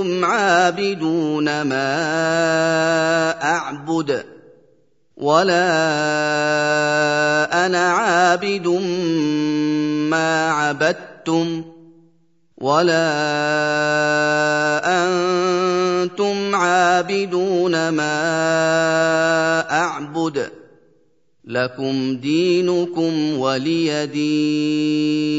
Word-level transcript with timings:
أنتم 0.00 0.24
عابدون 0.24 1.62
ما 1.62 1.92
أعبد 3.44 4.24
ولا 5.16 5.66
أنا 7.66 7.92
عابد 7.92 8.66
ما 10.10 10.50
عبدتم 10.50 11.64
ولا 12.58 13.10
أنتم 15.04 16.54
عابدون 16.54 17.88
ما 17.88 18.20
أعبد 19.70 20.50
لكم 21.44 22.16
دينكم 22.16 23.38
ولي 23.38 24.06
دين. 24.06 25.29